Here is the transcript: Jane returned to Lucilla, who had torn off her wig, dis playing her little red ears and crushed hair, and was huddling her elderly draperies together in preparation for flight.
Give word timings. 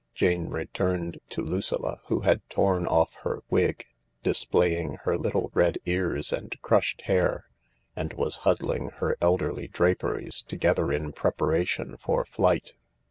Jane 0.15 0.49
returned 0.49 1.19
to 1.29 1.43
Lucilla, 1.43 1.99
who 2.07 2.21
had 2.21 2.41
torn 2.49 2.87
off 2.87 3.13
her 3.21 3.43
wig, 3.51 3.85
dis 4.23 4.45
playing 4.45 4.93
her 5.03 5.15
little 5.15 5.51
red 5.53 5.77
ears 5.85 6.33
and 6.33 6.59
crushed 6.63 7.01
hair, 7.03 7.45
and 7.95 8.11
was 8.13 8.37
huddling 8.37 8.89
her 8.95 9.15
elderly 9.21 9.67
draperies 9.67 10.41
together 10.41 10.91
in 10.91 11.11
preparation 11.11 11.97
for 11.97 12.25
flight. 12.25 12.73